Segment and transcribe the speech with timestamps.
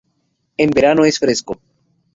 [0.57, 1.61] En verano es fresco.